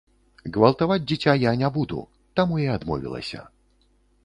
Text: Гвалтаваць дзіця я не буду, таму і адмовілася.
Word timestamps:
Гвалтаваць 0.53 0.97
дзіця 1.09 1.35
я 1.43 1.51
не 1.61 1.69
буду, 1.77 2.01
таму 2.41 2.59
і 2.65 2.67
адмовілася. 2.79 3.47